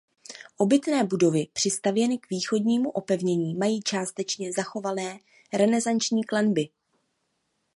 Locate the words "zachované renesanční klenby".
4.53-6.69